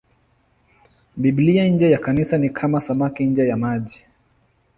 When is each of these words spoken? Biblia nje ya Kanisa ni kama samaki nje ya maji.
Biblia 1.17 1.67
nje 1.69 1.89
ya 1.91 1.97
Kanisa 1.99 2.37
ni 2.37 2.49
kama 2.49 2.79
samaki 2.81 3.25
nje 3.25 3.47
ya 3.47 3.57
maji. 3.57 4.05